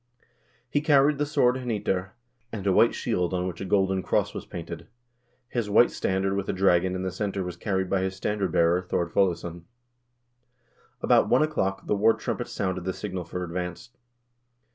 [0.67, 2.13] He carried the sword "Hneiter"
[2.51, 4.87] and a white shield on which a golden cross was painted.
[5.47, 8.51] His white stand ard with a dragon in the center was carried by his standard
[8.51, 9.65] bearer, Thord Foleson.
[11.03, 13.91] About one o'clock, the war trumpets sounded the signal for advance.